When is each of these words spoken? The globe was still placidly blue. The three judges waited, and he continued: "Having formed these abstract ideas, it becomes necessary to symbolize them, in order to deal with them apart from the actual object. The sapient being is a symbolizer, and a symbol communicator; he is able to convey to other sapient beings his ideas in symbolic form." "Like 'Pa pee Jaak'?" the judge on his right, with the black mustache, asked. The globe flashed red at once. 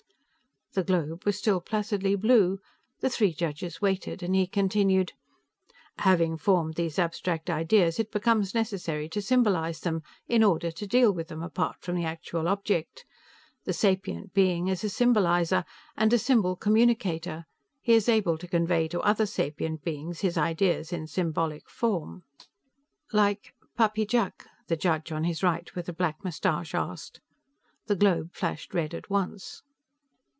The 0.73 0.85
globe 0.85 1.25
was 1.25 1.37
still 1.37 1.59
placidly 1.59 2.15
blue. 2.15 2.59
The 3.01 3.09
three 3.09 3.33
judges 3.33 3.81
waited, 3.81 4.23
and 4.23 4.33
he 4.33 4.47
continued: 4.47 5.11
"Having 5.97 6.37
formed 6.37 6.75
these 6.75 6.97
abstract 6.97 7.49
ideas, 7.49 7.99
it 7.99 8.09
becomes 8.09 8.53
necessary 8.55 9.09
to 9.09 9.21
symbolize 9.21 9.81
them, 9.81 10.01
in 10.29 10.45
order 10.45 10.71
to 10.71 10.87
deal 10.87 11.11
with 11.11 11.27
them 11.27 11.43
apart 11.43 11.81
from 11.81 11.97
the 11.97 12.05
actual 12.05 12.47
object. 12.47 13.03
The 13.65 13.73
sapient 13.73 14.33
being 14.33 14.69
is 14.69 14.81
a 14.85 14.87
symbolizer, 14.87 15.65
and 15.97 16.13
a 16.13 16.17
symbol 16.17 16.55
communicator; 16.55 17.43
he 17.81 17.91
is 17.91 18.07
able 18.07 18.37
to 18.37 18.47
convey 18.47 18.87
to 18.87 19.01
other 19.01 19.25
sapient 19.25 19.83
beings 19.83 20.21
his 20.21 20.37
ideas 20.37 20.93
in 20.93 21.05
symbolic 21.05 21.69
form." 21.69 22.23
"Like 23.11 23.53
'Pa 23.75 23.89
pee 23.89 24.05
Jaak'?" 24.05 24.47
the 24.67 24.77
judge 24.77 25.11
on 25.11 25.25
his 25.25 25.43
right, 25.43 25.75
with 25.75 25.87
the 25.87 25.91
black 25.93 26.23
mustache, 26.23 26.73
asked. 26.73 27.19
The 27.87 27.97
globe 27.97 28.31
flashed 28.33 28.73
red 28.73 28.93
at 28.93 29.09
once. 29.09 29.63